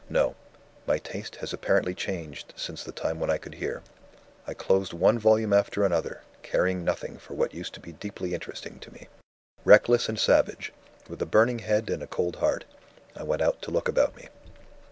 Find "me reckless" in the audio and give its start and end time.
8.91-10.09